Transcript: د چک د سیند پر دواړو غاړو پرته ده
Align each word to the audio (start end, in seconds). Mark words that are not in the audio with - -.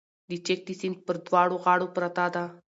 د 0.29 0.31
چک 0.45 0.59
د 0.67 0.69
سیند 0.79 0.97
پر 1.05 1.15
دواړو 1.27 1.55
غاړو 1.63 1.87
پرته 1.95 2.25
ده 2.35 2.43